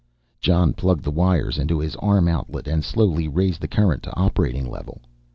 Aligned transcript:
Jon 0.39 0.73
plugged 0.73 1.03
the 1.03 1.11
wires 1.11 1.59
into 1.59 1.77
his 1.77 1.95
arm 1.97 2.27
outlet 2.27 2.67
and 2.67 2.83
slowly 2.83 3.27
raised 3.27 3.61
the 3.61 3.67
current 3.67 4.01
to 4.01 4.15
operating 4.17 4.67
level. 4.67 4.99